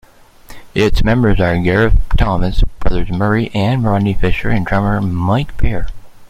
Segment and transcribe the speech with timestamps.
[0.73, 5.91] Its members are Gareth Thomas, brothers Murray and Rodney Fisher and drummer Mike Beehre.